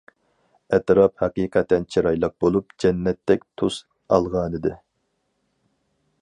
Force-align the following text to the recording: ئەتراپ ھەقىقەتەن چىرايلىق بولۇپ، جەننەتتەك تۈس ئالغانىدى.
ئەتراپ 0.75 1.19
ھەقىقەتەن 1.23 1.85
چىرايلىق 1.95 2.33
بولۇپ، 2.45 2.73
جەننەتتەك 2.85 3.45
تۈس 3.63 3.79
ئالغانىدى. 4.17 4.75